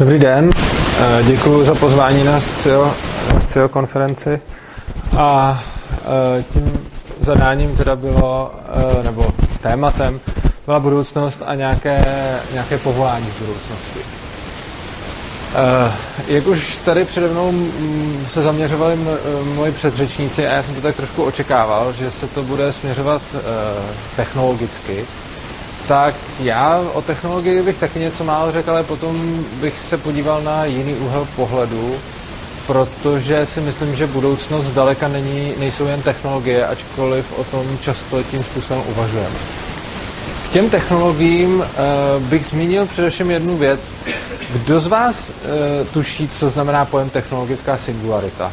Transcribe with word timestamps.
Dobrý 0.00 0.18
den, 0.18 0.50
eh, 0.98 1.22
děkuji 1.26 1.64
za 1.64 1.74
pozvání 1.74 2.24
na 2.24 2.40
SCIO, 2.40 2.94
na 3.34 3.40
SCIO 3.40 3.68
konferenci 3.68 4.40
a 5.16 5.62
eh, 6.38 6.44
tím 6.52 6.88
zadáním 7.20 7.76
teda 7.76 7.96
bylo, 7.96 8.54
eh, 9.00 9.02
nebo 9.02 9.26
tématem 9.62 10.20
byla 10.66 10.80
budoucnost 10.80 11.42
a 11.46 11.54
nějaké, 11.54 12.04
nějaké 12.52 12.78
povolání 12.78 13.26
v 13.26 13.40
budoucnosti. 13.40 14.00
Jak 16.28 16.46
už 16.46 16.78
tady 16.84 17.04
přede 17.04 17.28
mnou 17.28 17.52
mm, 17.52 18.26
se 18.30 18.42
zaměřovali 18.42 18.98
moji 19.54 19.72
předřečníci 19.72 20.48
a 20.48 20.52
já 20.52 20.62
jsem 20.62 20.74
to 20.74 20.80
tak 20.80 20.96
trošku 20.96 21.24
očekával, 21.24 21.92
že 21.92 22.10
se 22.10 22.26
to 22.26 22.42
bude 22.42 22.72
směřovat 22.72 23.22
technologicky, 24.16 25.06
tak 25.90 26.14
já 26.40 26.80
o 26.92 27.02
technologii 27.02 27.62
bych 27.62 27.78
taky 27.78 27.98
něco 27.98 28.24
málo 28.24 28.52
řekl, 28.52 28.70
ale 28.70 28.82
potom 28.82 29.44
bych 29.60 29.74
se 29.88 29.98
podíval 29.98 30.42
na 30.42 30.64
jiný 30.64 30.94
úhel 30.94 31.26
pohledu, 31.36 31.94
protože 32.66 33.46
si 33.46 33.60
myslím, 33.60 33.96
že 33.96 34.06
budoucnost 34.06 34.66
zdaleka 34.66 35.08
není, 35.08 35.54
nejsou 35.58 35.86
jen 35.86 36.02
technologie, 36.02 36.66
ačkoliv 36.66 37.38
o 37.38 37.44
tom 37.44 37.78
často 37.82 38.22
tím 38.22 38.42
způsobem 38.42 38.82
uvažujeme. 38.86 39.36
K 40.48 40.52
těm 40.52 40.70
technologiím 40.70 41.58
uh, 41.58 41.66
bych 42.22 42.46
zmínil 42.46 42.86
především 42.86 43.30
jednu 43.30 43.56
věc. 43.56 43.80
Kdo 44.52 44.80
z 44.80 44.86
vás 44.86 45.16
uh, 45.18 45.86
tuší, 45.86 46.30
co 46.38 46.50
znamená 46.50 46.84
pojem 46.84 47.10
technologická 47.10 47.78
singularita? 47.78 48.52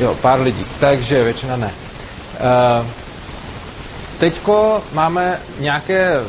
Jo, 0.00 0.16
pár 0.22 0.40
lidí, 0.40 0.64
takže 0.80 1.24
většina 1.24 1.56
ne. 1.56 1.70
Uh, 2.80 3.03
teďko 4.24 4.82
máme 4.92 5.40
nějaké, 5.60 6.20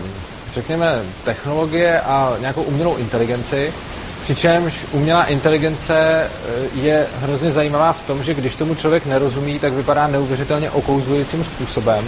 řekněme, 0.54 1.02
technologie 1.24 2.02
a 2.02 2.36
nějakou 2.40 2.62
umělou 2.62 2.96
inteligenci, 2.96 3.74
přičemž 4.24 4.74
umělá 4.92 5.26
inteligence 5.26 5.96
eh, 5.96 6.30
je 6.82 7.06
hrozně 7.22 7.52
zajímavá 7.52 7.94
v 7.94 8.02
tom, 8.08 8.24
že 8.24 8.34
když 8.34 8.56
tomu 8.56 8.76
člověk 8.76 9.06
nerozumí, 9.06 9.60
tak 9.60 9.74
vypadá 9.74 10.08
neuvěřitelně 10.08 10.72
okouzlujícím 10.72 11.44
způsobem. 11.44 12.06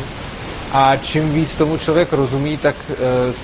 A 0.73 0.95
čím 0.95 1.33
víc 1.33 1.55
tomu 1.55 1.77
člověk 1.77 2.13
rozumí, 2.13 2.57
tak 2.57 2.75
uh, 2.89 2.95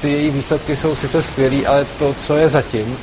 ty 0.02 0.10
její 0.10 0.30
výsledky 0.30 0.78
jsou 0.78 0.95
sice 0.95 1.23
skvělý, 1.23 1.67
ale 1.67 1.86
to, 2.00 2.14
co 2.14 2.38
je 2.38 2.50
zatím, 2.50 2.98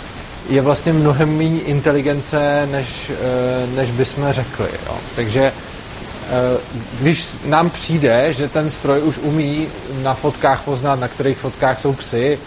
je 0.49 0.61
vlastně 0.63 0.93
mnohem 0.93 1.39
méně 1.39 1.61
inteligence, 1.61 2.69
než, 2.71 3.11
uh, 3.11 3.77
než 3.77 3.91
bychom 3.91 4.33
řekli. 4.33 4.69
Jo. 4.87 4.95
Takže 5.17 5.53
Eh, 5.53 5.70
když 7.01 7.29
nám 7.45 7.71
přijde, 7.71 8.33
že 8.33 8.49
ten 8.49 8.71
stroj 8.71 9.03
už 9.03 9.19
umí 9.19 9.67
na 10.03 10.15
fotkách 10.15 10.63
poznat, 10.63 11.01
na 11.01 11.09
kterých 11.09 11.39
fotkách 11.39 11.81
jsou 11.81 11.93
psy 11.93 12.39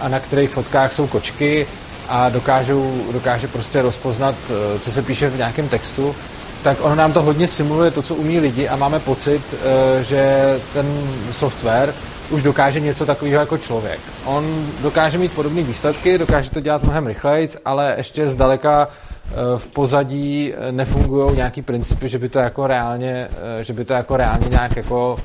a 0.00 0.08
na 0.08 0.20
kterých 0.20 0.50
fotkách 0.50 0.92
jsou 0.92 1.06
kočky 1.06 1.66
a 2.08 2.28
dokážou, 2.28 3.04
dokáže 3.12 3.48
prostě 3.48 3.82
rozpoznat, 3.82 4.34
eh, 4.50 4.78
co 4.78 4.92
se 4.92 5.02
píše 5.02 5.30
v 5.30 5.36
nějakém 5.36 5.68
textu, 5.68 6.16
tak 6.62 6.78
ono 6.80 6.94
nám 6.94 7.12
to 7.12 7.22
hodně 7.22 7.48
simuluje 7.48 7.90
to, 7.90 8.02
co 8.02 8.14
umí 8.14 8.40
lidi 8.40 8.68
a 8.68 8.76
máme 8.76 9.00
pocit, 9.00 9.42
eh, 9.52 10.04
že 10.04 10.54
ten 10.72 10.86
software 11.32 11.94
už 12.30 12.42
dokáže 12.42 12.80
něco 12.80 13.06
takového 13.06 13.40
jako 13.40 13.58
člověk. 13.58 14.00
On 14.24 14.66
dokáže 14.82 15.18
mít 15.18 15.32
podobné 15.32 15.62
výsledky, 15.62 16.18
dokáže 16.18 16.50
to 16.50 16.60
dělat 16.60 16.82
mnohem 16.82 17.06
rychleji, 17.06 17.48
ale 17.64 17.94
ještě 17.96 18.28
zdaleka 18.28 18.88
Eh, 18.88 19.13
v 19.58 19.66
pozadí 19.66 20.52
eh, 20.54 20.72
nefungují 20.72 21.36
nějaký 21.36 21.62
principy, 21.62 22.08
že 22.08 22.18
by 22.18 22.28
to 22.28 22.38
jako 22.38 22.66
reálně, 22.66 23.28
eh, 23.60 23.64
že 23.64 23.72
by 23.72 23.84
to 23.84 23.92
jako 23.92 24.16
reálně 24.16 24.48
nějak 24.48 24.76
jako 24.76 25.16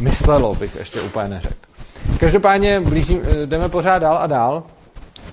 myslelo, 0.00 0.54
bych 0.54 0.76
ještě 0.76 1.00
úplně 1.00 1.28
neřekl. 1.28 1.54
Každopádně 2.20 2.80
blížím, 2.80 3.22
jdeme 3.46 3.68
pořád 3.68 3.98
dál 3.98 4.18
a 4.18 4.26
dál 4.26 4.62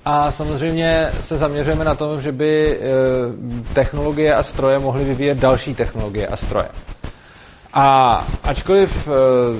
a 0.04 0.30
samozřejmě 0.30 1.10
se 1.20 1.38
zaměřujeme 1.38 1.84
na 1.84 1.94
to, 1.94 2.20
že 2.20 2.32
by 2.32 2.80
technologie 3.72 4.34
a 4.34 4.42
stroje 4.42 4.78
mohly 4.78 5.04
vyvíjet 5.04 5.38
další 5.38 5.74
technologie 5.74 6.26
a 6.26 6.36
stroje. 6.36 6.68
A 7.74 8.26
ačkoliv 8.42 9.08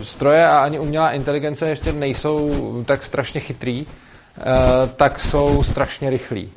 stroje 0.03 0.47
a 0.47 0.59
ani 0.59 0.79
umělá 0.79 1.13
inteligence 1.13 1.69
ještě 1.69 1.93
nejsou 1.93 2.83
tak 2.87 3.03
strašně 3.05 3.41
chytrý, 3.41 3.87
tak 4.97 5.21
jsou 5.21 5.63
strašně 5.63 6.11
rychlí. 6.11 6.51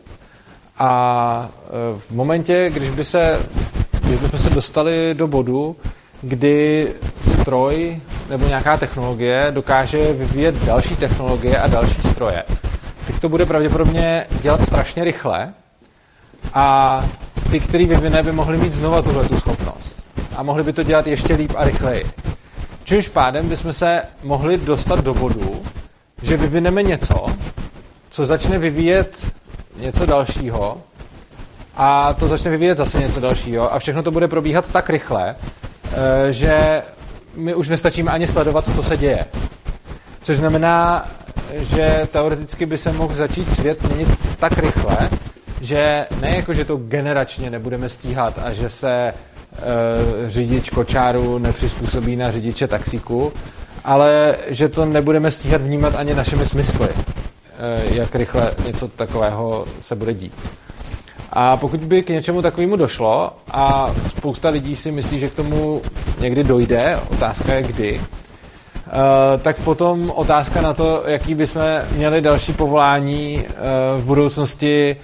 A 0.80 1.50
e, 1.50 2.00
v 2.00 2.12
momentě, 2.12 2.70
když, 2.74 2.90
by 2.90 3.06
se, 3.06 3.40
když 4.04 4.20
bychom 4.20 4.40
se 4.40 4.50
dostali 4.50 5.14
do 5.14 5.28
bodu, 5.28 5.76
kdy 6.22 6.88
stroj 7.42 8.00
nebo 8.30 8.48
nějaká 8.48 8.78
technologie 8.78 9.48
dokáže 9.52 10.14
vyvíjet 10.14 10.66
další 10.66 10.96
technologie 10.96 11.60
a 11.60 11.68
další 11.68 12.02
stroje, 12.02 12.44
tak 13.08 13.20
to 13.20 13.30
bude 13.30 13.46
pravděpodobně 13.46 14.26
dělat 14.42 14.62
strašně 14.62 15.04
rychle 15.04 15.54
a 16.54 17.06
ty, 17.52 17.60
který 17.60 17.86
vyvine, 17.86 18.24
by 18.24 18.32
mohli 18.32 18.58
mít 18.58 18.74
znova 18.74 19.02
tuhle 19.02 19.28
tu 19.28 19.40
schopnost. 19.40 20.04
A 20.36 20.44
mohli 20.44 20.64
by 20.64 20.74
to 20.74 20.84
dělat 20.84 21.08
ještě 21.08 21.36
líp 21.36 21.54
a 21.58 21.64
rychleji. 21.64 22.06
Čímž 22.84 23.08
pádem 23.08 23.50
bychom 23.50 23.74
se 23.74 24.02
mohli 24.24 24.58
dostat 24.58 25.00
do 25.00 25.14
bodu, 25.14 25.62
že 26.22 26.38
vyvineme 26.38 26.84
něco, 26.84 27.26
co 28.10 28.26
začne 28.26 28.60
vyvíjet 28.60 29.32
něco 29.78 30.06
dalšího 30.06 30.78
a 31.76 32.14
to 32.14 32.28
začne 32.28 32.52
vyvíjet 32.52 32.78
zase 32.78 33.00
něco 33.00 33.20
dalšího 33.20 33.74
a 33.74 33.80
všechno 33.80 34.04
to 34.04 34.12
bude 34.12 34.28
probíhat 34.28 34.72
tak 34.72 34.90
rychle, 34.90 35.36
eh, 35.36 36.34
že 36.34 36.84
my 37.36 37.56
už 37.56 37.70
nestačíme 37.70 38.12
ani 38.12 38.28
sledovat, 38.28 38.76
co 38.76 38.84
se 38.84 38.98
děje. 38.98 39.26
Což 40.22 40.38
znamená, 40.38 41.08
že 41.54 42.08
teoreticky 42.12 42.66
by 42.66 42.78
se 42.78 42.92
mohl 42.92 43.16
začít 43.16 43.54
svět 43.54 43.84
měnit 43.84 44.10
tak 44.40 44.58
rychle, 44.58 44.98
že 45.62 46.06
ne 46.22 46.36
jako, 46.36 46.54
že 46.54 46.66
to 46.66 46.78
generačně 46.78 47.50
nebudeme 47.50 47.90
stíhat 47.90 48.40
a 48.44 48.54
že 48.54 48.70
se 48.70 48.92
e, 48.92 49.14
řidič 50.28 50.70
kočáru 50.70 51.38
nepřizpůsobí 51.38 52.16
na 52.16 52.32
řidiče 52.32 52.68
taxíku, 52.68 53.34
ale 53.84 54.36
že 54.48 54.70
to 54.70 54.86
nebudeme 54.86 55.32
stíhat 55.32 55.62
vnímat 55.62 55.96
ani 55.96 56.14
našimi 56.14 56.46
smysly. 56.46 56.90
Eh, 57.60 57.96
jak 57.96 58.16
rychle 58.16 58.52
něco 58.66 58.88
takového 58.88 59.66
se 59.80 59.96
bude 59.96 60.14
dít. 60.14 60.34
A 61.34 61.58
pokud 61.58 61.80
by 61.80 62.04
k 62.04 62.10
něčemu 62.10 62.42
takovému 62.42 62.76
došlo 62.76 63.32
a 63.52 63.94
spousta 64.10 64.50
lidí 64.50 64.76
si 64.76 64.92
myslí, 64.92 65.20
že 65.20 65.30
k 65.30 65.34
tomu 65.34 65.82
někdy 66.20 66.44
dojde, 66.44 67.00
otázka 67.12 67.54
je 67.54 67.64
kdy, 67.64 68.02
eh, 68.02 68.92
tak 69.38 69.60
potom 69.60 70.12
otázka 70.16 70.62
na 70.62 70.74
to, 70.74 71.04
jaký 71.06 71.36
bychom 71.36 71.62
měli 71.96 72.22
další 72.22 72.54
povolání 72.54 73.44
eh, 73.48 73.54
v 73.98 74.06
budoucnosti, 74.06 74.96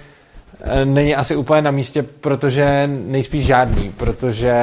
není 0.84 1.16
asi 1.16 1.36
úplně 1.36 1.62
na 1.62 1.72
místě, 1.72 2.04
protože 2.04 2.88
nejspíš 2.88 3.46
žádný, 3.46 3.92
protože 3.98 4.54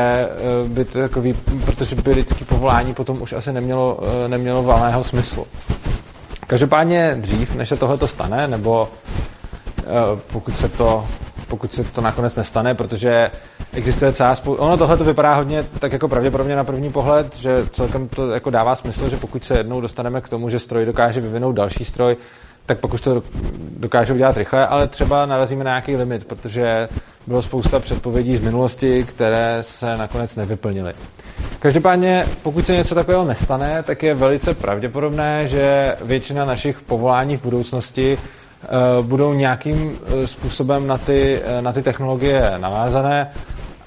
by, 0.69 0.85
takový, 0.85 1.35
protože 1.65 1.97
by 1.97 2.11
lidský 2.11 2.45
povolání 2.45 2.95
potom 2.95 3.23
už 3.23 3.33
asi 3.33 3.53
nemělo, 3.53 4.01
nemělo 4.29 4.63
valného 4.63 5.05
smyslu. 5.05 5.47
Každopádně 6.51 7.17
dřív, 7.21 7.55
než 7.55 7.69
se 7.69 7.77
tohle 7.77 7.99
to 7.99 8.07
stane, 8.07 8.49
nebo 8.49 8.89
uh, 9.79 10.19
pokud 10.33 10.59
se 10.59 10.69
to 10.69 11.07
pokud 11.49 11.75
se 11.75 11.85
to 11.85 12.01
nakonec 12.01 12.37
nestane, 12.37 12.75
protože 12.75 13.31
existuje 13.73 14.13
celá 14.13 14.37
spousta... 14.37 14.63
Ono 14.63 14.77
tohle 14.77 14.97
to 14.97 15.05
vypadá 15.05 15.35
hodně 15.35 15.63
tak 15.79 15.93
jako 15.93 16.09
pravděpodobně 16.09 16.57
na 16.57 16.65
první 16.65 16.93
pohled, 16.93 17.37
že 17.37 17.67
celkem 17.73 18.09
to 18.09 18.31
jako 18.31 18.51
dává 18.51 18.77
smysl, 18.77 19.11
že 19.11 19.17
pokud 19.17 19.45
se 19.45 19.59
jednou 19.59 19.81
dostaneme 19.81 20.21
k 20.21 20.29
tomu, 20.29 20.51
že 20.51 20.59
stroj 20.59 20.85
dokáže 20.85 21.21
vyvinout 21.21 21.53
další 21.53 21.85
stroj, 21.85 22.17
tak 22.67 22.79
pak 22.79 22.95
už 22.95 23.01
to 23.01 23.23
dokáže 23.79 24.13
udělat 24.13 24.37
rychle, 24.37 24.67
ale 24.67 24.87
třeba 24.87 25.27
narazíme 25.27 25.65
na 25.65 25.71
nějaký 25.71 25.97
limit, 25.97 26.25
protože 26.25 26.89
bylo 27.27 27.43
spousta 27.43 27.79
předpovědí 27.81 28.37
z 28.37 28.41
minulosti, 28.41 29.05
které 29.05 29.59
se 29.61 29.97
nakonec 29.97 30.37
nevyplnily. 30.37 30.95
Každopádně, 31.61 32.27
pokud 32.43 32.67
se 32.67 32.73
něco 32.73 32.95
takového 32.95 33.25
nestane, 33.25 33.83
tak 33.83 34.03
je 34.03 34.15
velice 34.15 34.55
pravděpodobné, 34.55 35.49
že 35.49 35.97
většina 36.03 36.45
našich 36.45 36.81
povolání 36.81 37.37
v 37.37 37.43
budoucnosti 37.43 38.19
uh, 38.19 39.07
budou 39.07 39.33
nějakým 39.33 39.87
uh, 39.87 40.25
způsobem 40.25 40.87
na 40.87 40.99
ty, 40.99 41.41
uh, 41.57 41.63
na 41.63 41.73
ty 41.73 41.83
technologie 41.83 42.53
navázané. 42.57 43.31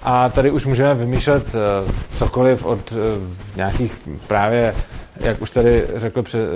A 0.03 0.29
tady 0.29 0.51
už 0.51 0.65
můžeme 0.65 0.93
vymýšlet 0.93 1.55
cokoliv 2.17 2.65
od 2.65 2.93
nějakých 3.55 3.99
právě 4.27 4.75
jak 5.23 5.41
už 5.41 5.49
tady 5.51 5.87
řekl 5.95 6.21
před, 6.23 6.49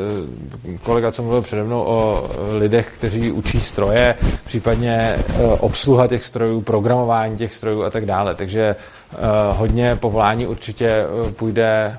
kolega, 0.84 1.12
co 1.12 1.24
mluvil 1.24 1.42
přede 1.42 1.64
mnou 1.64 1.81
o 1.84 2.30
lidech, 2.60 2.92
kteří 2.98 3.31
učí 3.31 3.62
stroje, 3.62 4.16
případně 4.46 5.16
obsluha 5.60 6.08
těch 6.08 6.24
strojů, 6.25 6.62
programování 6.62 7.38
těch 7.38 7.54
strojů 7.54 7.84
a 7.84 7.90
tak 7.90 8.06
dále. 8.06 8.36
Takže 8.36 8.75
Eh, 9.14 9.18
hodně 9.54 9.96
povolání 9.96 10.48
určitě 10.48 10.88
eh, 10.88 11.31
půjde, 11.31 11.98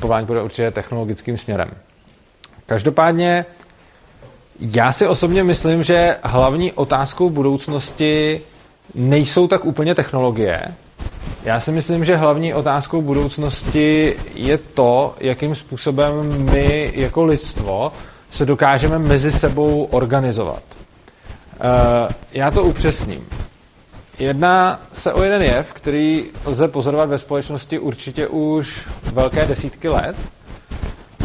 povolání 0.00 0.26
půjde 0.26 0.42
určitě 0.42 0.70
technologickým 0.70 1.38
směrem. 1.38 1.70
Každopádně 2.66 3.44
já 4.60 4.92
si 4.92 5.06
osobně 5.06 5.44
myslím, 5.44 5.82
že 5.82 6.16
hlavní 6.22 6.72
otázkou 6.72 7.30
budoucnosti 7.30 8.40
nejsou 8.94 9.48
tak 9.48 9.64
úplně 9.64 9.94
technologie. 9.94 10.62
Já 11.46 11.60
si 11.60 11.72
myslím, 11.72 12.04
že 12.04 12.16
hlavní 12.16 12.54
otázkou 12.54 13.02
budoucnosti 13.02 14.16
je 14.34 14.58
to, 14.58 15.14
jakým 15.20 15.54
způsobem 15.54 16.44
my 16.52 16.92
jako 16.94 17.24
lidstvo 17.24 17.92
se 18.30 18.46
dokážeme 18.46 18.98
mezi 18.98 19.32
sebou 19.32 19.84
organizovat. 19.84 20.62
já 22.32 22.50
to 22.50 22.64
upřesním. 22.64 23.26
Jedná 24.18 24.80
se 24.92 25.12
o 25.12 25.22
jeden 25.22 25.42
jev, 25.42 25.72
který 25.72 26.24
lze 26.44 26.68
pozorovat 26.68 27.08
ve 27.08 27.18
společnosti 27.18 27.78
určitě 27.78 28.26
už 28.28 28.88
velké 29.02 29.46
desítky 29.46 29.88
let. 29.88 30.16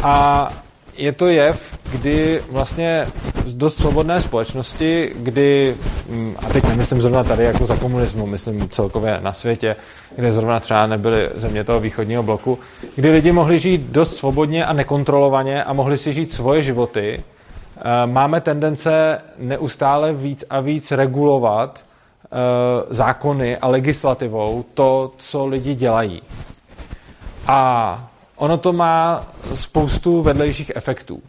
A 0.02 0.48
je 0.96 1.12
to 1.12 1.28
jev, 1.28 1.78
kdy 1.92 2.42
vlastně 2.50 3.06
z 3.46 3.54
dost 3.54 3.76
svobodné 3.76 4.20
společnosti, 4.20 5.12
kdy, 5.16 5.76
mm, 6.08 6.36
a 6.38 6.46
teď 6.46 6.64
nemyslím 6.64 7.00
zrovna 7.00 7.24
tady 7.24 7.44
jako 7.44 7.66
za 7.66 7.76
komunismu, 7.76 8.26
myslím 8.26 8.68
celkově 8.68 9.18
na 9.22 9.32
světě, 9.32 9.76
kde 10.16 10.32
zrovna 10.32 10.60
třeba 10.60 10.86
nebyly 10.86 11.30
země 11.34 11.64
toho 11.64 11.80
východního 11.80 12.22
bloku, 12.22 12.58
kdy 12.96 13.10
lidi 13.10 13.32
mohli 13.32 13.58
žít 13.58 13.80
dost 13.80 14.16
svobodně 14.16 14.66
a 14.66 14.72
nekontrolovaně 14.72 15.64
a 15.64 15.72
mohli 15.72 15.98
si 15.98 16.12
žít 16.12 16.32
svoje 16.32 16.62
životy, 16.62 17.22
eh, 17.76 18.06
máme 18.06 18.40
tendence 18.40 19.20
neustále 19.38 20.12
víc 20.12 20.44
a 20.50 20.60
víc 20.60 20.90
regulovat 20.90 21.84
eh, 22.24 22.94
zákony 22.94 23.56
a 23.56 23.68
legislativou 23.68 24.64
to, 24.74 25.12
co 25.18 25.46
lidi 25.46 25.74
dělají. 25.74 26.22
A 27.46 28.08
ono 28.36 28.58
to 28.58 28.72
má 28.72 29.26
spoustu 29.54 30.22
vedlejších 30.22 30.72
efektů. 30.74 31.22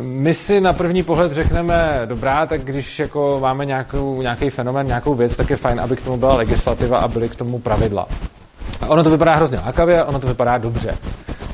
My 0.00 0.34
si 0.34 0.60
na 0.60 0.72
první 0.72 1.02
pohled 1.02 1.32
řekneme, 1.32 2.00
dobrá, 2.04 2.46
tak 2.46 2.60
když 2.60 2.98
jako 2.98 3.38
máme 3.40 3.64
nějakou, 3.64 4.22
nějaký 4.22 4.50
fenomen, 4.50 4.86
nějakou 4.86 5.14
věc, 5.14 5.36
tak 5.36 5.50
je 5.50 5.56
fajn, 5.56 5.80
aby 5.80 5.96
k 5.96 6.02
tomu 6.02 6.16
byla 6.16 6.34
legislativa 6.34 6.98
a 6.98 7.08
byly 7.08 7.28
k 7.28 7.36
tomu 7.36 7.58
pravidla. 7.58 8.06
A 8.80 8.88
ono 8.88 9.04
to 9.04 9.10
vypadá 9.10 9.34
hrozně 9.34 9.58
lákavě, 9.58 10.04
ono 10.04 10.20
to 10.20 10.26
vypadá 10.26 10.58
dobře. 10.58 10.98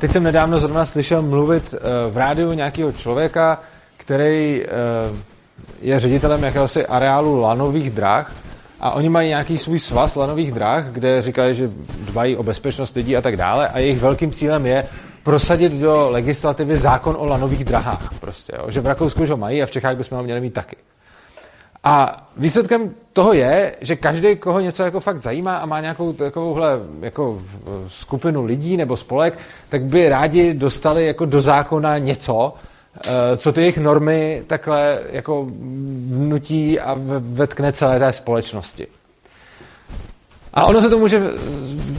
Teď 0.01 0.13
jsem 0.13 0.23
nedávno 0.23 0.61
zrovna 0.61 0.87
slyšel 0.87 1.23
mluvit 1.23 1.75
eh, 1.75 2.11
v 2.11 2.17
rádiu 2.17 2.53
nějakého 2.53 2.93
člověka, 2.93 3.61
který 3.97 4.63
eh, 4.63 4.69
je 5.81 6.01
ředitelem 6.01 6.43
jakéhosi 6.43 6.87
areálu 6.87 7.41
lanových 7.41 7.91
drah 7.91 8.33
a 8.81 8.91
oni 8.91 9.09
mají 9.09 9.29
nějaký 9.29 9.59
svůj 9.59 9.79
svaz 9.79 10.17
lanových 10.17 10.53
drah, 10.53 10.85
kde 10.85 11.23
říkají, 11.23 11.55
že 11.55 11.71
dbají 12.01 12.37
o 12.37 12.43
bezpečnost 12.43 12.97
lidí 12.97 13.17
a 13.17 13.21
tak 13.21 13.37
dále 13.37 13.69
a 13.69 13.79
jejich 13.79 13.99
velkým 13.99 14.33
cílem 14.33 14.67
je 14.67 14.87
prosadit 15.27 15.73
do 15.73 16.11
legislativy 16.11 16.77
zákon 16.77 17.17
o 17.19 17.27
lanových 17.27 17.65
drahách. 17.65 18.15
Prostě, 18.21 18.53
jo. 18.59 18.71
Že 18.71 18.81
v 18.81 18.87
Rakousku 18.87 19.23
už 19.23 19.31
ho 19.31 19.37
mají 19.37 19.63
a 19.63 19.67
v 19.67 19.71
Čechách 19.71 19.97
bychom 19.97 20.19
ho 20.19 20.25
měli 20.25 20.41
mít 20.41 20.55
taky. 20.55 20.77
A 21.85 22.27
výsledkem 22.37 22.95
toho 23.13 23.33
je, 23.33 23.77
že 23.81 23.97
každý, 23.97 24.37
koho 24.37 24.61
něco 24.61 24.83
jako 24.83 25.01
fakt 25.01 25.19
zajímá 25.19 25.57
a 25.57 25.67
má 25.67 25.81
nějakou 25.81 26.13
takovouhle 26.13 26.79
jako 27.01 27.43
skupinu 27.89 28.45
lidí 28.45 28.77
nebo 28.77 28.97
spolek, 28.97 29.39
tak 29.69 29.85
by 29.85 30.09
rádi 30.09 30.55
dostali 30.55 31.07
jako 31.07 31.25
do 31.27 31.41
zákona 31.41 31.99
něco, 31.99 32.55
eh, 32.97 33.37
co 33.37 33.53
ty 33.53 33.61
jejich 33.61 33.79
normy 33.79 34.43
takhle 34.47 35.01
jako 35.11 35.47
vnutí 36.09 36.81
a 36.81 36.97
vetkne 37.19 37.73
celé 37.73 37.99
té 37.99 38.13
společnosti. 38.13 38.87
A 40.55 40.65
ono 40.65 40.81
se 40.81 40.91
to 40.91 40.99
může 40.99 41.23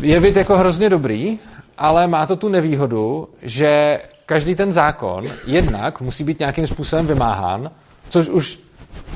jevit 0.01 0.35
jako 0.35 0.57
hrozně 0.57 0.89
dobrý, 0.89 1.39
ale 1.77 2.07
má 2.07 2.25
to 2.25 2.35
tu 2.35 2.49
nevýhodu, 2.49 3.29
že 3.41 4.01
každý 4.25 4.55
ten 4.55 4.73
zákon 4.73 5.25
jednak 5.45 6.01
musí 6.01 6.23
být 6.23 6.39
nějakým 6.39 6.67
způsobem 6.67 7.07
vymáhán, 7.07 7.71
což 8.09 8.29
už 8.29 8.59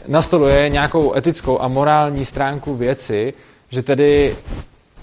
nastoluje 0.07 0.69
nějakou 0.69 1.15
etickou 1.15 1.61
a 1.61 1.67
morální 1.67 2.25
stránku 2.25 2.75
věci, 2.75 3.33
že 3.69 3.81
tedy 3.81 4.35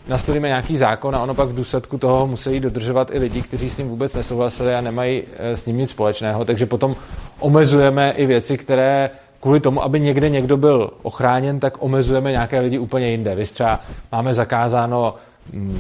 nastolíme 0.09 0.49
nějaký 0.49 0.77
zákon 0.77 1.17
a 1.17 1.23
ono 1.23 1.35
pak 1.35 1.49
v 1.49 1.55
důsledku 1.55 1.99
toho 1.99 2.27
musí 2.27 2.61
dodržovat 2.61 3.11
i 3.13 3.19
lidi, 3.19 3.43
kteří 3.43 3.71
s 3.71 3.77
ním 3.77 3.89
vůbec 3.89 4.15
nesouhlasili 4.15 4.75
a 4.75 4.81
nemají 4.81 5.23
eh, 5.37 5.57
s 5.57 5.67
ním 5.67 5.79
nic 5.79 5.91
společného. 5.91 6.45
Takže 6.45 6.67
potom 6.67 6.97
omezujeme 7.39 8.11
i 8.11 8.27
věci, 8.27 8.59
které 8.59 9.11
kvůli 9.41 9.61
tomu, 9.61 9.83
aby 9.83 10.01
někde 10.01 10.29
někdo 10.29 10.57
byl 10.57 10.91
ochráněn, 11.03 11.61
tak 11.61 11.83
omezujeme 11.83 12.33
nějaké 12.33 12.61
lidi 12.61 12.79
úplně 12.79 13.11
jinde. 13.11 13.35
Vy 13.35 13.45
třeba 13.45 13.81
máme 14.13 14.35
zakázáno 14.35 15.15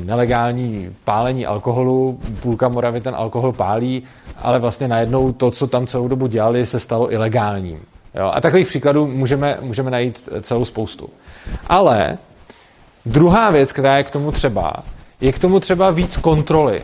nelegální 0.04 0.96
pálení 1.04 1.46
alkoholu, 1.46 2.20
půlka 2.42 2.68
Moravy 2.68 3.00
ten 3.00 3.14
alkohol 3.14 3.52
pálí, 3.52 4.02
ale 4.38 4.58
vlastně 4.58 4.88
najednou 4.88 5.32
to, 5.32 5.50
co 5.50 5.66
tam 5.66 5.86
celou 5.86 6.08
dobu 6.08 6.26
dělali, 6.26 6.66
se 6.66 6.80
stalo 6.80 7.12
ilegálním. 7.12 7.80
Jo? 8.14 8.30
A 8.34 8.40
takových 8.40 8.66
příkladů 8.66 9.06
můžeme, 9.06 9.58
můžeme 9.60 9.90
najít 9.90 10.28
celou 10.40 10.64
spoustu. 10.64 11.10
Ale 11.66 12.18
druhá 13.06 13.50
věc, 13.50 13.72
která 13.72 13.96
je 13.96 14.04
k 14.04 14.10
tomu 14.10 14.32
třeba, 14.32 14.72
je 15.20 15.32
k 15.32 15.38
tomu 15.38 15.60
třeba 15.60 15.90
víc 15.90 16.16
kontroly. 16.16 16.82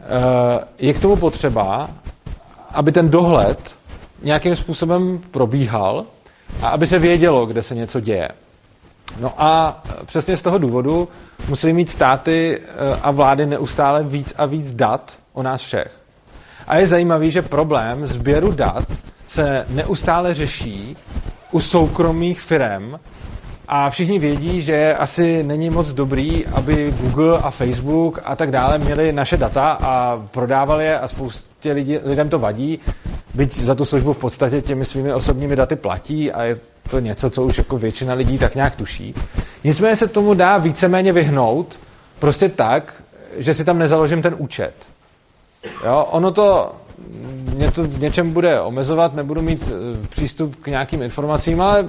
Eh, 0.00 0.64
je 0.78 0.94
k 0.94 1.00
tomu 1.00 1.16
potřeba, 1.16 1.90
aby 2.70 2.92
ten 2.92 3.08
dohled 3.08 3.74
nějakým 4.22 4.56
způsobem 4.56 5.20
probíhal 5.30 6.04
a 6.62 6.68
aby 6.68 6.86
se 6.86 6.98
vědělo, 6.98 7.46
kde 7.46 7.62
se 7.62 7.74
něco 7.74 8.00
děje. 8.00 8.28
No 9.20 9.32
a 9.38 9.82
přesně 10.04 10.36
z 10.36 10.42
toho 10.42 10.58
důvodu 10.58 11.08
musí 11.48 11.72
mít 11.72 11.90
státy 11.90 12.60
eh, 12.60 12.98
a 13.02 13.10
vlády 13.10 13.46
neustále 13.46 14.02
víc 14.02 14.34
a 14.36 14.46
víc 14.46 14.74
dat 14.74 15.16
o 15.32 15.42
nás 15.42 15.62
všech. 15.62 15.90
A 16.66 16.76
je 16.76 16.86
zajímavý, 16.86 17.30
že 17.30 17.42
problém 17.42 18.06
sběru 18.06 18.52
dat 18.52 18.84
se 19.28 19.66
neustále 19.68 20.34
řeší 20.34 20.96
u 21.50 21.60
soukromých 21.60 22.40
firm 22.40 22.94
a 23.68 23.90
všichni 23.90 24.18
vědí, 24.18 24.62
že 24.62 24.94
asi 24.94 25.42
není 25.42 25.70
moc 25.70 25.92
dobrý, 25.92 26.46
aby 26.46 26.94
Google 27.00 27.38
a 27.38 27.50
Facebook 27.50 28.20
a 28.24 28.36
tak 28.36 28.50
dále 28.50 28.78
měli 28.78 29.12
naše 29.12 29.36
data 29.36 29.78
a 29.82 30.22
prodávali 30.30 30.84
je 30.84 30.98
a 30.98 31.08
spoustě 31.08 31.72
lidi, 31.72 32.00
lidem 32.04 32.28
to 32.28 32.38
vadí, 32.38 32.78
byť 33.34 33.60
za 33.60 33.74
tu 33.74 33.84
službu 33.84 34.12
v 34.12 34.18
podstatě 34.18 34.62
těmi 34.62 34.84
svými 34.84 35.14
osobními 35.14 35.56
daty 35.56 35.76
platí 35.76 36.32
a 36.32 36.42
je 36.42 36.60
to 36.90 37.00
něco, 37.00 37.30
co 37.30 37.42
už 37.42 37.58
jako 37.58 37.78
většina 37.78 38.14
lidí 38.14 38.38
tak 38.38 38.54
nějak 38.54 38.76
tuší. 38.76 39.14
Nicméně 39.64 39.96
se 39.96 40.08
tomu 40.08 40.34
dá 40.34 40.58
víceméně 40.58 41.12
vyhnout 41.12 41.78
prostě 42.18 42.48
tak, 42.48 43.02
že 43.36 43.54
si 43.54 43.64
tam 43.64 43.78
nezaložím 43.78 44.22
ten 44.22 44.34
účet. 44.38 44.74
Jo, 45.84 46.06
ono 46.10 46.30
to 46.30 46.72
něco 47.56 47.84
v 47.84 48.00
něčem 48.00 48.32
bude 48.32 48.60
omezovat, 48.60 49.14
nebudu 49.14 49.42
mít 49.42 49.68
eh, 49.68 50.06
přístup 50.08 50.56
k 50.56 50.66
nějakým 50.66 51.02
informacím, 51.02 51.60
ale 51.60 51.88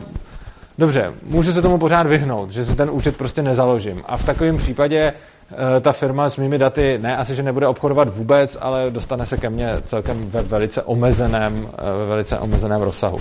dobře, 0.77 1.13
můžu 1.23 1.53
se 1.53 1.61
tomu 1.61 1.77
pořád 1.77 2.07
vyhnout, 2.07 2.51
že 2.51 2.65
si 2.65 2.75
ten 2.75 2.89
účet 2.89 3.17
prostě 3.17 3.41
nezaložím. 3.41 4.03
A 4.05 4.17
v 4.17 4.23
takovém 4.23 4.57
případě 4.57 5.13
eh, 5.51 5.81
ta 5.81 5.91
firma 5.91 6.29
s 6.29 6.37
mými 6.37 6.57
daty 6.57 6.99
ne 7.01 7.17
asi, 7.17 7.35
že 7.35 7.43
nebude 7.43 7.67
obchodovat 7.67 8.15
vůbec, 8.15 8.57
ale 8.61 8.91
dostane 8.91 9.25
se 9.25 9.37
ke 9.37 9.49
mně 9.49 9.69
celkem 9.85 10.29
ve 10.29 10.41
velice 10.41 10.81
omezeném, 10.81 11.69
eh, 11.73 11.97
ve 11.97 12.05
velice 12.05 12.39
omezeném 12.39 12.81
rozsahu. 12.81 13.19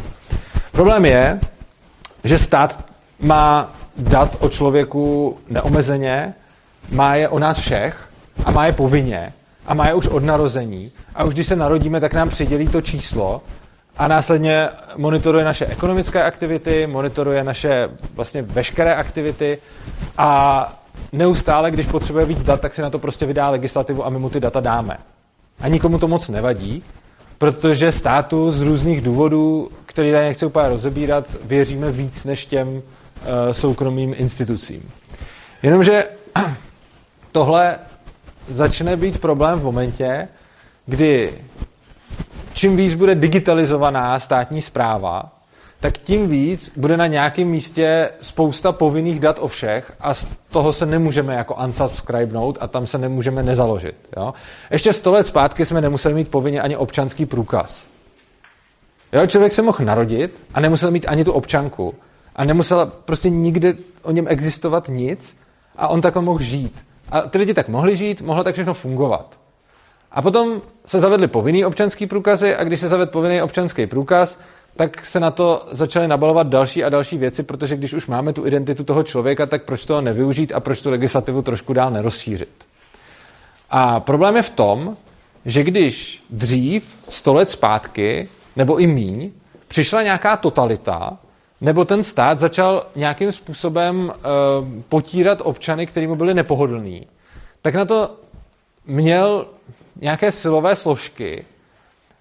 Problém 0.73 1.05
je, 1.05 1.41
že 2.25 2.39
stát 2.39 2.85
má 3.21 3.73
dat 3.97 4.37
o 4.41 4.49
člověku 4.49 5.37
neomezeně, 5.49 6.35
má 6.91 7.15
je 7.15 7.29
o 7.29 7.39
nás 7.39 7.59
všech 7.59 8.09
a 8.45 8.51
má 8.51 8.67
je 8.67 8.73
povinně 8.73 9.33
a 9.67 9.75
má 9.75 9.89
je 9.89 9.95
už 9.95 10.07
od 10.07 10.25
narození 10.25 10.91
a 11.15 11.25
už 11.25 11.35
když 11.35 11.47
se 11.47 11.57
narodíme, 11.57 12.01
tak 12.01 12.15
nám 12.15 12.29
přidělí 12.29 12.69
to 12.69 12.81
číslo 12.81 13.43
a 13.97 14.09
následně 14.09 14.69
monitoruje 14.97 15.45
naše 15.45 15.67
ekonomické 15.67 16.23
aktivity, 16.23 16.87
monitoruje 16.87 17.45
naše 17.45 17.91
vlastně 18.15 18.43
veškeré 18.43 18.95
aktivity 18.95 19.59
a 20.19 20.73
neustále, 21.13 21.71
když 21.71 21.87
potřebuje 21.87 22.25
víc 22.25 22.45
dat, 22.45 22.61
tak 22.61 22.75
si 22.75 22.83
na 22.83 22.91
to 22.91 22.99
prostě 22.99 23.27
vydá 23.27 23.51
legislativu 23.51 24.07
a 24.07 24.11
my 24.11 24.19
mu 24.19 24.31
ty 24.31 24.41
data 24.41 24.61
dáme. 24.61 24.97
A 25.61 25.69
nikomu 25.69 25.99
to 25.99 26.09
moc 26.09 26.29
nevadí, 26.29 26.83
protože 27.39 27.93
státu 27.93 28.51
z 28.51 28.63
různých 28.63 29.01
důvodů, 29.01 29.71
který 29.95 30.13
tady 30.13 30.25
nechci 30.25 30.47
úplně 30.47 30.69
rozebírat, 30.69 31.27
věříme 31.45 31.93
víc 31.93 32.25
než 32.25 32.47
těm 32.47 32.69
uh, 32.69 32.83
soukromým 33.53 34.15
institucím. 34.17 34.91
Jenomže 35.63 36.05
tohle 37.33 37.79
začne 38.49 38.97
být 38.97 39.21
problém 39.21 39.61
v 39.61 39.65
momentě, 39.65 40.29
kdy 40.87 41.33
čím 42.55 42.77
víc 42.77 42.95
bude 42.95 43.15
digitalizovaná 43.15 44.21
státní 44.21 44.63
zpráva, 44.63 45.33
tak 45.81 45.99
tím 45.99 46.29
víc 46.29 46.71
bude 46.77 46.97
na 46.97 47.07
nějakém 47.07 47.49
místě 47.49 48.11
spousta 48.21 48.73
povinných 48.73 49.21
dat 49.21 49.39
o 49.41 49.49
všech 49.49 49.93
a 50.01 50.15
z 50.15 50.27
toho 50.51 50.73
se 50.73 50.87
nemůžeme 50.87 51.35
jako 51.35 51.55
unsubscribenout 51.55 52.59
a 52.61 52.69
tam 52.69 52.87
se 52.87 52.99
nemůžeme 52.99 53.43
nezaložit. 53.43 53.97
Jo? 54.17 54.35
Ještě 54.71 54.93
sto 54.93 55.13
let 55.13 55.27
zpátky 55.27 55.67
jsme 55.67 55.81
nemuseli 55.81 56.15
mít 56.15 56.31
povinně 56.31 56.61
ani 56.61 56.77
občanský 56.77 57.27
průkaz. 57.27 57.94
Jo, 59.15 59.27
člověk 59.27 59.53
se 59.53 59.63
mohl 59.63 59.85
narodit 59.85 60.43
a 60.55 60.61
nemusel 60.61 60.91
mít 60.91 61.07
ani 61.09 61.25
tu 61.25 61.33
občanku. 61.33 61.95
A 62.37 62.45
nemusel 62.45 62.93
prostě 63.05 63.31
nikde 63.31 63.75
o 64.03 64.11
něm 64.11 64.27
existovat 64.29 64.89
nic 64.89 65.37
a 65.77 65.89
on 65.89 66.01
takhle 66.01 66.23
mohl 66.23 66.43
žít. 66.43 66.85
A 67.11 67.21
ty 67.21 67.39
lidi 67.39 67.55
tak 67.55 67.69
mohli 67.69 67.97
žít, 67.97 68.23
mohlo 68.23 68.45
tak 68.45 68.55
všechno 68.55 68.75
fungovat. 68.75 69.39
A 70.13 70.23
potom 70.23 70.63
se 70.87 71.01
zavedly 71.01 71.29
povinný 71.29 71.65
občanský 71.65 72.07
průkazy 72.07 72.57
a 72.57 72.65
když 72.65 72.81
se 72.81 72.89
zavedl 72.89 73.13
povinný 73.13 73.43
občanský 73.43 73.87
průkaz, 73.87 74.39
tak 74.77 75.07
se 75.07 75.21
na 75.21 75.31
to 75.31 75.67
začaly 75.71 76.09
nabalovat 76.09 76.47
další 76.47 76.85
a 76.85 76.89
další 76.89 77.19
věci, 77.19 77.43
protože 77.43 77.77
když 77.77 77.93
už 77.93 78.07
máme 78.07 78.33
tu 78.33 78.47
identitu 78.47 78.85
toho 78.85 79.03
člověka, 79.03 79.47
tak 79.47 79.65
proč 79.65 79.85
toho 79.85 80.01
nevyužít 80.01 80.53
a 80.53 80.61
proč 80.61 80.81
tu 80.81 80.91
legislativu 80.91 81.43
trošku 81.43 81.73
dál 81.73 81.91
nerozšířit. 81.91 82.65
A 83.71 84.01
problém 84.01 84.37
je 84.37 84.43
v 84.43 84.51
tom, 84.51 84.97
že 85.45 85.63
když 85.63 86.23
dřív, 86.31 86.97
sto 87.09 87.35
let 87.35 87.51
zpátky, 87.51 88.29
nebo 88.57 88.79
i 88.79 88.87
míň, 88.87 89.31
přišla 89.69 90.03
nějaká 90.03 90.37
totalita, 90.37 91.19
nebo 91.61 91.85
ten 91.85 92.03
stát 92.03 92.39
začal 92.39 92.87
nějakým 92.97 93.33
způsobem 93.33 94.13
uh, 94.17 94.83
potírat 94.89 95.39
občany, 95.45 95.87
kteří 95.87 96.07
mu 96.07 96.17
byli 96.17 96.35
nepohodlní, 96.35 97.07
tak 97.63 97.75
na 97.75 97.85
to 97.85 98.17
měl 98.87 99.47
nějaké 100.01 100.33
silové 100.33 100.77
složky, 100.77 101.45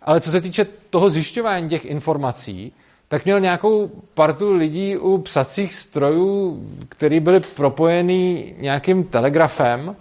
ale 0.02 0.22
co 0.22 0.32
se 0.32 0.42
týče 0.42 0.66
toho 0.90 1.10
zjišťování 1.10 1.70
těch 1.70 1.86
informací, 1.86 2.74
tak 3.08 3.26
měl 3.26 3.40
nějakou 3.40 3.92
partu 4.14 4.54
lidí 4.54 4.98
u 4.98 5.18
psacích 5.18 5.74
strojů, 5.74 6.64
který 6.90 7.20
byly 7.20 7.40
propojený 7.40 8.54
nějakým 8.58 9.04
telegrafem 9.04 9.96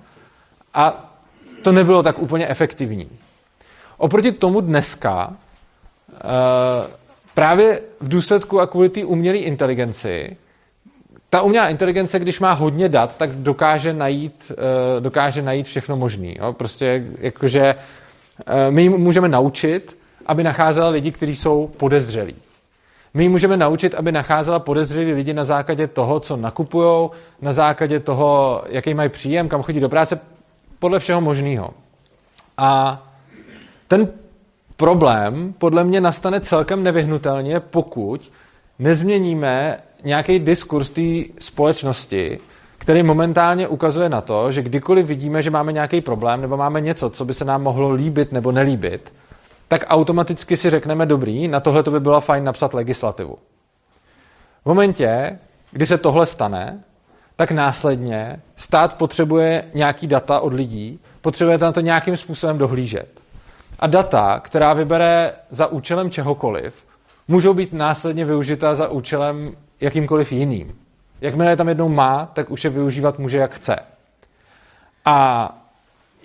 a 0.74 1.12
to 1.62 1.72
nebylo 1.72 2.02
tak 2.02 2.18
úplně 2.18 2.48
efektivní. 2.48 3.08
Oproti 3.96 4.32
tomu 4.32 4.60
dneska 4.60 5.36
právě 7.34 7.80
v 8.00 8.08
důsledku 8.08 8.60
a 8.60 8.66
kvůli 8.66 8.88
té 8.88 9.04
umělé 9.04 9.38
inteligenci, 9.38 10.36
ta 11.32 11.42
umělá 11.42 11.68
inteligence, 11.68 12.18
když 12.18 12.40
má 12.40 12.52
hodně 12.52 12.88
dat, 12.88 13.16
tak 13.16 13.30
dokáže 13.30 13.92
najít, 13.92 14.52
eh, 14.52 15.00
dokáže 15.00 15.42
najít 15.42 15.66
všechno 15.66 15.96
možné. 15.96 16.34
Prostě 16.52 17.04
jakože 17.18 17.74
eh, 18.46 18.70
my 18.70 18.82
ji 18.82 18.88
můžeme 18.88 19.28
naučit, 19.28 19.98
aby 20.26 20.44
nacházela 20.44 20.88
lidi, 20.88 21.12
kteří 21.12 21.36
jsou 21.36 21.70
podezřelí. 21.76 22.34
My 23.14 23.22
ji 23.22 23.28
můžeme 23.28 23.56
naučit, 23.56 23.94
aby 23.94 24.12
nacházela 24.12 24.58
podezřelí 24.58 25.12
lidi 25.12 25.34
na 25.34 25.44
základě 25.44 25.86
toho, 25.86 26.20
co 26.20 26.36
nakupují, 26.36 27.10
na 27.42 27.52
základě 27.52 28.00
toho, 28.00 28.62
jaký 28.68 28.94
mají 28.94 29.08
příjem, 29.08 29.48
kam 29.48 29.62
chodí 29.62 29.80
do 29.80 29.88
práce, 29.88 30.20
podle 30.78 30.98
všeho 30.98 31.20
možného. 31.20 31.70
A 32.58 33.02
ten 33.88 34.08
problém 34.82 35.54
podle 35.58 35.84
mě 35.84 36.00
nastane 36.00 36.40
celkem 36.40 36.82
nevyhnutelně, 36.82 37.60
pokud 37.60 38.32
nezměníme 38.78 39.78
nějaký 40.04 40.38
diskurs 40.38 40.90
té 40.90 41.00
společnosti, 41.38 42.38
který 42.78 43.02
momentálně 43.02 43.68
ukazuje 43.68 44.08
na 44.08 44.20
to, 44.20 44.52
že 44.52 44.62
kdykoliv 44.62 45.06
vidíme, 45.06 45.42
že 45.42 45.50
máme 45.50 45.72
nějaký 45.72 46.00
problém 46.00 46.40
nebo 46.40 46.56
máme 46.56 46.80
něco, 46.80 47.10
co 47.10 47.24
by 47.24 47.34
se 47.34 47.44
nám 47.44 47.62
mohlo 47.62 47.90
líbit 47.90 48.32
nebo 48.32 48.52
nelíbit, 48.52 49.12
tak 49.68 49.84
automaticky 49.88 50.56
si 50.56 50.70
řekneme 50.70 51.06
dobrý, 51.06 51.48
na 51.48 51.60
tohle 51.60 51.82
to 51.82 51.90
by 51.90 52.00
bylo 52.00 52.20
fajn 52.20 52.44
napsat 52.44 52.74
legislativu. 52.74 53.38
V 54.62 54.66
momentě, 54.66 55.38
kdy 55.70 55.86
se 55.86 55.98
tohle 55.98 56.26
stane, 56.26 56.82
tak 57.36 57.50
následně 57.50 58.42
stát 58.56 58.96
potřebuje 58.96 59.64
nějaký 59.74 60.06
data 60.06 60.40
od 60.40 60.52
lidí, 60.54 61.00
potřebuje 61.20 61.58
na 61.58 61.72
to 61.72 61.80
nějakým 61.80 62.16
způsobem 62.16 62.58
dohlížet. 62.58 63.21
A 63.82 63.86
data, 63.86 64.40
která 64.40 64.74
vybere 64.74 65.32
za 65.50 65.66
účelem 65.66 66.10
čehokoliv, 66.10 66.86
můžou 67.28 67.54
být 67.54 67.72
následně 67.72 68.24
využita 68.24 68.74
za 68.74 68.88
účelem 68.88 69.56
jakýmkoliv 69.80 70.32
jiným. 70.32 70.78
Jakmile 71.20 71.50
je 71.50 71.56
tam 71.56 71.68
jednou 71.68 71.88
má, 71.88 72.26
tak 72.32 72.50
už 72.50 72.64
je 72.64 72.70
využívat 72.70 73.18
může 73.18 73.38
jak 73.38 73.54
chce. 73.54 73.76
A 75.04 75.48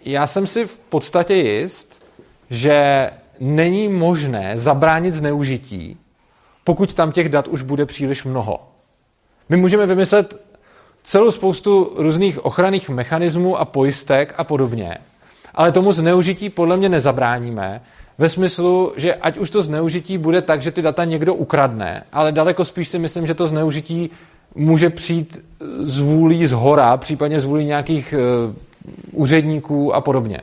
já 0.06 0.28
jsem 0.28 0.48
si 0.48 0.68
v 0.68 0.78
podstatě 0.78 1.34
jist, 1.34 2.04
že 2.50 3.10
není 3.40 3.90
možné 3.90 4.58
zabránit 4.58 5.14
zneužití, 5.14 5.98
pokud 6.64 6.94
tam 6.94 7.12
těch 7.12 7.30
dat 7.30 7.48
už 7.48 7.62
bude 7.62 7.86
příliš 7.86 8.24
mnoho. 8.24 8.68
My 9.50 9.58
můžeme 9.58 9.86
vymyslet 9.86 10.42
celou 11.04 11.32
spoustu 11.32 11.94
různých 11.96 12.46
ochranných 12.46 12.90
mechanismů 12.90 13.58
a 13.58 13.66
pojistek 13.66 14.34
a 14.38 14.44
podobně, 14.44 14.98
ale 15.58 15.72
tomu 15.72 15.92
zneužití 15.92 16.50
podle 16.50 16.78
mě 16.78 16.90
nezabráníme, 16.90 17.82
ve 18.18 18.30
smyslu, 18.30 18.94
že 18.96 19.16
ať 19.16 19.38
už 19.38 19.50
to 19.50 19.64
zneužití 19.64 20.18
bude 20.18 20.42
tak, 20.42 20.62
že 20.62 20.72
ty 20.72 20.82
data 20.82 21.06
někdo 21.06 21.34
ukradne, 21.34 22.04
ale 22.14 22.32
daleko 22.32 22.66
spíš 22.66 22.90
si 22.90 23.00
myslím, 23.00 23.26
že 23.26 23.34
to 23.34 23.48
zneužití 23.48 24.10
může 24.56 24.90
přijít 24.90 25.46
z 25.82 26.00
vůlí 26.00 26.48
z 26.48 26.52
hora, 26.52 26.98
případně 26.98 27.40
z 27.40 27.46
vůlí 27.46 27.66
nějakých 27.66 28.14
uh, 28.18 28.56
úředníků 29.12 29.94
a 29.94 30.02
podobně. 30.02 30.42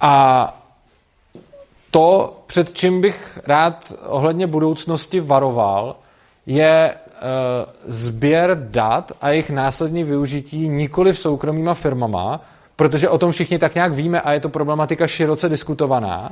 A 0.00 0.54
to, 1.90 2.36
před 2.46 2.74
čím 2.74 3.00
bych 3.00 3.38
rád 3.46 3.92
ohledně 4.06 4.46
budoucnosti 4.46 5.20
varoval, 5.20 5.96
je 6.46 6.94
uh, 6.94 7.92
sběr 7.92 8.68
dat 8.70 9.12
a 9.20 9.30
jejich 9.30 9.50
následní 9.50 10.04
využití 10.04 10.68
nikoli 10.68 11.12
v 11.12 11.18
soukromýma 11.18 11.74
firmama, 11.74 12.40
protože 12.78 13.08
o 13.08 13.18
tom 13.18 13.32
všichni 13.32 13.58
tak 13.58 13.74
nějak 13.74 13.92
víme 13.92 14.20
a 14.20 14.32
je 14.32 14.40
to 14.40 14.48
problematika 14.48 15.06
široce 15.06 15.48
diskutovaná. 15.48 16.30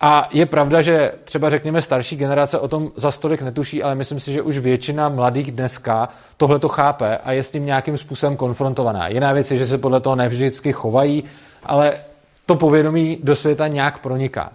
A 0.00 0.28
je 0.32 0.46
pravda, 0.46 0.82
že 0.82 1.12
třeba 1.24 1.50
řekněme 1.50 1.82
starší 1.82 2.16
generace 2.16 2.58
o 2.58 2.68
tom 2.68 2.88
za 2.96 3.10
stolik 3.10 3.42
netuší, 3.42 3.82
ale 3.82 3.94
myslím 3.94 4.20
si, 4.20 4.32
že 4.32 4.42
už 4.42 4.58
většina 4.58 5.08
mladých 5.08 5.52
dneska 5.52 6.08
tohle 6.36 6.58
to 6.58 6.68
chápe 6.68 7.18
a 7.18 7.32
je 7.32 7.44
s 7.44 7.50
tím 7.50 7.66
nějakým 7.66 7.98
způsobem 7.98 8.36
konfrontovaná. 8.36 9.08
Jiná 9.08 9.32
věc 9.32 9.50
je, 9.50 9.56
že 9.56 9.66
se 9.66 9.78
podle 9.78 10.00
toho 10.00 10.16
nevždycky 10.16 10.72
chovají, 10.72 11.24
ale 11.64 11.92
to 12.46 12.54
povědomí 12.54 13.18
do 13.22 13.36
světa 13.36 13.68
nějak 13.68 13.98
proniká. 13.98 14.52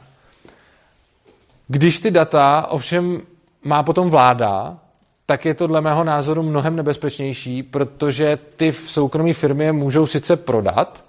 Když 1.68 2.00
ty 2.00 2.12
data 2.12 2.68
ovšem 2.70 3.22
má 3.64 3.84
potom 3.84 4.10
vláda, 4.10 4.78
tak 5.26 5.46
je 5.46 5.54
to 5.54 5.68
dle 5.68 5.82
mého 5.82 6.04
názoru 6.04 6.44
mnohem 6.44 6.76
nebezpečnější, 6.76 7.64
protože 7.64 8.40
ty 8.56 8.72
v 8.72 8.92
soukromé 8.92 9.34
firmě 9.34 9.72
můžou 9.72 10.08
sice 10.08 10.36
prodat, 10.36 11.04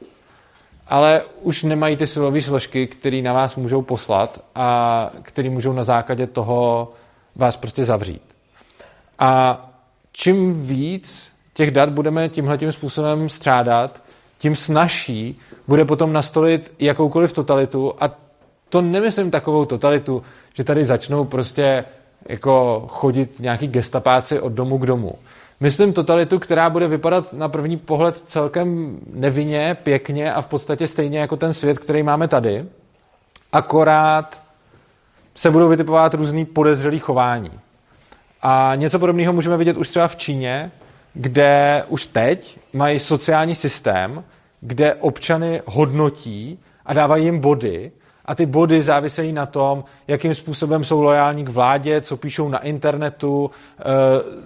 ale 0.89 1.23
už 1.43 1.63
nemají 1.63 1.97
ty 1.97 2.07
silové 2.07 2.43
složky, 2.43 2.87
které 2.87 3.23
na 3.23 3.33
vás 3.33 3.57
můžou 3.57 3.83
poslat 3.83 4.45
a 4.55 5.11
které 5.23 5.51
můžou 5.51 5.73
na 5.73 5.85
základě 5.85 6.27
toho 6.27 6.93
vás 7.37 7.57
prostě 7.57 7.85
zavřít. 7.85 8.23
A 9.19 9.63
čím 10.13 10.67
víc 10.67 11.29
těch 11.55 11.71
dat 11.71 11.89
budeme 11.89 12.29
tímhle 12.29 12.73
způsobem 12.73 13.29
střádat, 13.29 14.03
tím 14.39 14.57
snažší 14.57 15.39
bude 15.69 15.85
potom 15.85 16.13
nastolit 16.13 16.73
jakoukoliv 16.79 17.33
totalitu 17.33 17.95
a 18.01 18.11
to 18.69 18.83
nemyslím 18.83 19.31
takovou 19.31 19.65
totalitu, 19.65 20.23
že 20.55 20.65
tady 20.65 20.85
začnou 20.85 21.25
prostě 21.25 21.85
jako 22.29 22.85
chodit 22.89 23.41
nějaký 23.41 23.67
gestapáci 23.67 24.41
od 24.41 24.53
domu 24.53 24.79
k 24.79 24.87
domu. 24.87 25.15
Myslím 25.61 25.93
totalitu, 25.93 26.39
která 26.39 26.71
bude 26.71 26.89
vypadat 26.89 27.33
na 27.33 27.49
první 27.49 27.77
pohled 27.77 28.17
celkem 28.27 28.99
nevinně, 29.13 29.77
pěkně 29.83 30.33
a 30.33 30.43
v 30.43 30.47
podstatě 30.47 30.89
stejně 30.89 31.19
jako 31.19 31.37
ten 31.37 31.55
svět, 31.55 31.79
který 31.79 32.03
máme 32.03 32.29
tady. 32.29 32.65
Akorát 33.53 34.43
se 35.35 35.51
budou 35.51 35.69
vytipovat 35.69 36.15
různý 36.15 36.45
podezřelý 36.45 36.99
chování. 36.99 37.51
A 38.43 38.73
něco 38.77 38.99
podobného 38.99 39.33
můžeme 39.33 39.57
vidět 39.57 39.77
už 39.77 39.89
třeba 39.89 40.09
v 40.09 40.17
Číně, 40.17 40.73
kde 41.15 41.85
už 41.89 42.07
teď 42.07 42.59
mají 42.73 43.01
sociální 43.01 43.55
systém, 43.55 44.25
kde 44.61 44.95
občany 44.95 45.63
hodnotí 45.67 46.59
a 46.87 46.95
dávají 46.95 47.25
jim 47.25 47.39
body 47.39 47.93
a 48.27 48.35
ty 48.35 48.47
body 48.47 48.83
závisejí 48.83 49.33
na 49.33 49.47
tom, 49.47 49.85
jakým 50.09 50.35
způsobem 50.35 50.85
jsou 50.85 51.03
lojální 51.03 51.45
k 51.45 51.49
vládě, 51.49 52.01
co 52.01 52.17
píšou 52.17 52.49
na 52.49 52.59
internetu, 52.59 53.51
eh, 53.79 53.83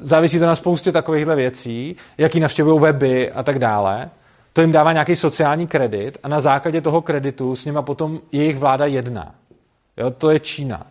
závisí 0.01 0.39
to 0.39 0.47
na 0.47 0.57
spoustě 0.57 0.93
takovýchhle 0.93 1.37
věcí, 1.37 1.97
jaký 2.19 2.41
navštěvují 2.41 2.81
weby 2.81 3.33
a 3.33 3.43
tak 3.43 3.59
dále. 3.59 4.11
To 4.53 4.61
jim 4.61 4.73
dává 4.73 4.93
nějaký 4.93 5.17
sociální 5.17 5.67
kredit 5.67 6.19
a 6.23 6.29
na 6.29 6.41
základě 6.41 6.81
toho 6.81 7.03
kreditu 7.03 7.57
s 7.57 7.65
nima 7.65 7.83
potom 7.83 8.21
jejich 8.33 8.59
vláda 8.59 8.87
jedná. 8.87 9.35
Jo, 9.97 10.11
to 10.11 10.31
je 10.31 10.41
Čína. 10.41 10.87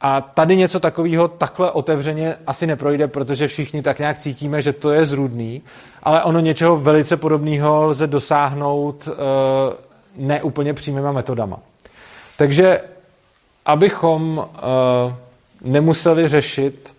A 0.00 0.20
tady 0.20 0.56
něco 0.56 0.80
takového 0.80 1.28
takhle 1.28 1.70
otevřeně 1.70 2.36
asi 2.46 2.66
neprojde, 2.66 3.08
protože 3.08 3.48
všichni 3.48 3.82
tak 3.82 3.98
nějak 3.98 4.18
cítíme, 4.18 4.62
že 4.62 4.72
to 4.72 4.92
je 4.92 5.04
zrůdný, 5.04 5.62
ale 6.02 6.24
ono 6.24 6.40
něčeho 6.40 6.76
velice 6.76 7.16
podobného 7.16 7.84
lze 7.84 8.06
dosáhnout 8.06 9.08
e, 9.08 9.12
neúplně 10.16 10.74
přímýma 10.74 11.12
metodama. 11.12 11.58
Takže 12.40 12.80
abychom 13.66 14.38
uh, 14.38 14.44
nemuseli 15.60 16.28
řešit 16.28 16.94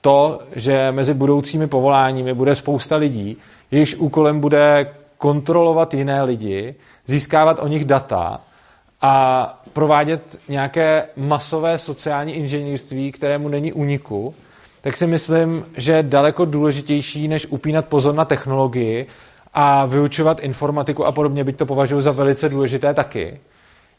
to, 0.00 0.40
že 0.56 0.92
mezi 0.92 1.14
budoucími 1.14 1.66
povoláními 1.66 2.34
bude 2.34 2.54
spousta 2.54 2.96
lidí, 2.96 3.36
jejichž 3.70 3.94
úkolem 3.94 4.40
bude 4.40 4.94
kontrolovat 5.18 5.94
jiné 5.94 6.22
lidi, 6.22 6.74
získávat 7.06 7.58
o 7.60 7.68
nich 7.68 7.84
data 7.84 8.40
a 9.02 9.14
provádět 9.72 10.38
nějaké 10.48 11.06
masové 11.16 11.78
sociální 11.78 12.32
inženýrství, 12.32 13.12
kterému 13.12 13.48
není 13.48 13.72
uniku, 13.72 14.34
tak 14.80 14.96
si 14.96 15.06
myslím, 15.06 15.66
že 15.76 15.92
je 15.92 16.02
daleko 16.02 16.44
důležitější, 16.44 17.28
než 17.28 17.46
upínat 17.50 17.86
pozor 17.86 18.14
na 18.14 18.24
technologii 18.24 19.06
a 19.54 19.86
vyučovat 19.86 20.40
informatiku 20.40 21.06
a 21.06 21.12
podobně, 21.12 21.44
byť 21.44 21.56
to 21.56 21.66
považuji 21.66 22.00
za 22.00 22.12
velice 22.12 22.48
důležité 22.48 22.94
taky, 22.94 23.40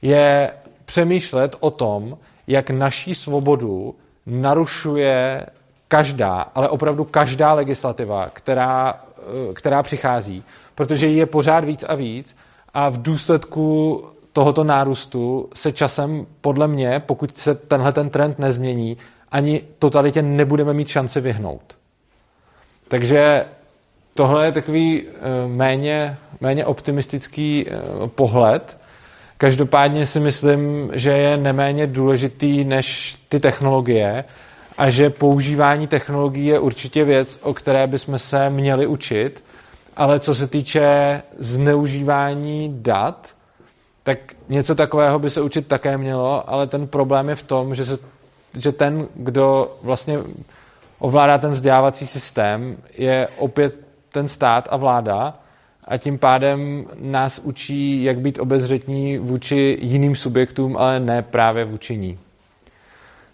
je 0.01 0.51
přemýšlet 0.86 1.55
o 1.60 1.72
tom, 1.72 2.17
jak 2.48 2.70
naší 2.70 3.15
svobodu 3.15 3.96
narušuje 4.25 5.46
každá, 5.88 6.41
ale 6.55 6.70
opravdu 6.70 7.03
každá 7.03 7.53
legislativa, 7.53 8.29
která, 8.34 9.01
eh, 9.17 9.53
která 9.53 9.84
přichází, 9.84 10.43
protože 10.75 11.08
je 11.08 11.25
pořád 11.25 11.63
víc 11.63 11.84
a 11.88 11.96
víc 11.96 12.36
a 12.74 12.89
v 12.89 13.01
důsledku 13.01 14.03
tohoto 14.34 14.63
nárůstu 14.63 15.50
se 15.53 15.72
časem, 15.72 16.25
podle 16.41 16.67
mě, 16.67 17.03
pokud 17.05 17.38
se 17.38 17.55
tenhle 17.55 17.91
ten 17.91 18.10
trend 18.10 18.39
nezmění, 18.39 18.98
ani 19.31 19.62
totalitě 19.79 20.22
nebudeme 20.22 20.74
mít 20.74 20.88
šanci 20.88 21.22
vyhnout. 21.22 21.77
Takže 22.88 23.46
tohle 24.13 24.46
je 24.46 24.51
takový 24.51 25.03
eh, 25.03 25.48
méně, 25.48 26.17
méně 26.41 26.65
optimistický 26.65 27.65
eh, 27.67 28.08
pohled. 28.08 28.77
Každopádně 29.41 30.07
si 30.07 30.19
myslím, 30.19 30.91
že 30.93 31.10
je 31.12 31.38
neméně 31.38 31.88
důležitý 31.88 32.63
než 32.63 33.17
ty 33.29 33.39
technologie 33.39 34.24
a 34.77 34.89
že 34.89 35.10
používání 35.10 35.88
technologií 35.88 36.45
je 36.45 36.60
určitě 36.60 37.03
věc, 37.03 37.39
o 37.41 37.53
které 37.53 37.88
bychom 37.88 38.19
se 38.19 38.50
měli 38.50 38.88
učit, 38.88 39.43
ale 39.95 40.19
co 40.19 40.36
se 40.36 40.48
týče 40.48 41.21
zneužívání 41.39 42.74
dat, 42.81 43.29
tak 44.03 44.19
něco 44.50 44.75
takového 44.75 45.19
by 45.19 45.29
se 45.29 45.41
učit 45.41 45.67
také 45.67 45.98
mělo, 45.98 46.50
ale 46.50 46.67
ten 46.67 46.88
problém 46.88 47.29
je 47.29 47.36
v 47.36 47.43
tom, 47.43 47.75
že, 47.75 47.86
se, 47.86 47.98
že 48.57 48.71
ten, 48.71 49.07
kdo 49.15 49.77
vlastně 49.83 50.19
ovládá 51.00 51.38
ten 51.38 51.51
vzdělávací 51.51 52.07
systém, 52.07 52.77
je 52.98 53.27
opět 53.38 53.86
ten 54.12 54.27
stát 54.27 54.67
a 54.71 54.77
vláda 54.77 55.40
a 55.85 55.97
tím 55.97 56.17
pádem 56.17 56.85
nás 57.00 57.39
učí, 57.39 58.03
jak 58.03 58.19
být 58.19 58.39
obezřetní 58.39 59.17
vůči 59.17 59.77
jiným 59.81 60.15
subjektům, 60.15 60.77
ale 60.77 61.00
ne 61.00 61.21
právě 61.21 61.65
vůči 61.65 61.97
ní. 61.97 62.19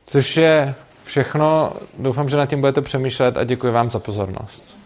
Což 0.06 0.38
je 0.38 0.76
všechno. 1.04 1.74
Doufám, 2.00 2.30
že 2.30 2.38
nad 2.38 2.46
tím 2.46 2.60
budete 2.60 2.82
přemýšlet 2.82 3.38
a 3.38 3.44
děkuji 3.44 3.72
vám 3.72 3.92
za 3.92 4.00
pozornost. 4.00 4.77